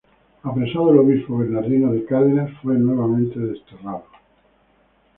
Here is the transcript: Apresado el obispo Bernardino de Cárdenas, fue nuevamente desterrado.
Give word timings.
Apresado 0.41 0.89
el 0.93 0.97
obispo 0.97 1.37
Bernardino 1.37 1.91
de 1.91 2.03
Cárdenas, 2.05 2.49
fue 2.63 2.73
nuevamente 2.73 3.39
desterrado. 3.39 4.05